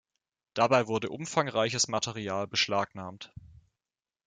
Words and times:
Dabei 0.55 0.87
wurde 0.87 1.09
umfangreiches 1.11 1.87
Material 1.87 2.47
beschlagnahmt. 2.47 3.31